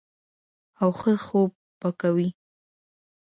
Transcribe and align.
او 0.81 0.89
ښۀ 0.99 1.13
خوب 1.25 1.49
به 1.79 1.89
کوي- 2.01 2.29